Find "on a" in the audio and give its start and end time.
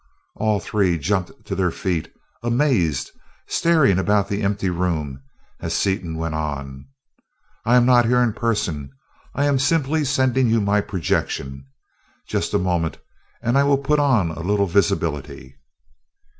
13.99-14.39